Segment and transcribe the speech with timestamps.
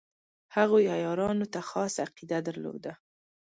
[0.55, 2.91] هغوی عیارانو ته خاصه عقیده درلوده.